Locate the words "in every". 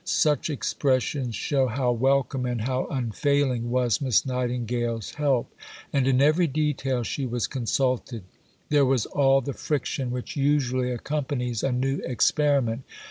6.07-6.47